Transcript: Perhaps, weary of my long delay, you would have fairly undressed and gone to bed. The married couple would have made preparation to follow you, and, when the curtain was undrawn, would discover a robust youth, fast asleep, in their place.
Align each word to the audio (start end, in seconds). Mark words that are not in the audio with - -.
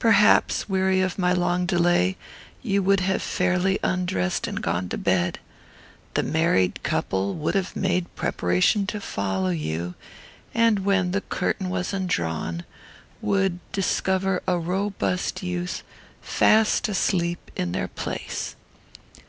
Perhaps, 0.00 0.68
weary 0.68 1.00
of 1.02 1.20
my 1.20 1.32
long 1.32 1.64
delay, 1.64 2.16
you 2.64 2.82
would 2.82 2.98
have 2.98 3.22
fairly 3.22 3.78
undressed 3.84 4.48
and 4.48 4.60
gone 4.60 4.88
to 4.88 4.98
bed. 4.98 5.38
The 6.14 6.24
married 6.24 6.82
couple 6.82 7.32
would 7.36 7.54
have 7.54 7.76
made 7.76 8.12
preparation 8.16 8.88
to 8.88 9.00
follow 9.00 9.50
you, 9.50 9.94
and, 10.52 10.80
when 10.80 11.12
the 11.12 11.20
curtain 11.20 11.70
was 11.70 11.92
undrawn, 11.92 12.64
would 13.22 13.60
discover 13.70 14.42
a 14.48 14.58
robust 14.58 15.44
youth, 15.44 15.84
fast 16.20 16.88
asleep, 16.88 17.48
in 17.54 17.70
their 17.70 17.86
place. 17.86 18.56